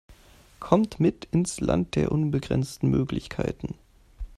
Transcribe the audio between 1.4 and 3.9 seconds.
Land der unbegrenzten Möglichkeiten!